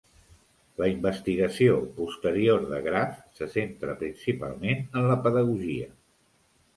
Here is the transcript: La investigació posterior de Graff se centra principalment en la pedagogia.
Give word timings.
La 0.81 0.85
investigació 0.91 1.75
posterior 1.99 2.65
de 2.71 2.79
Graff 2.87 3.19
se 3.41 3.49
centra 3.57 3.95
principalment 3.99 4.81
en 5.03 5.07
la 5.13 5.19
pedagogia. 5.29 5.91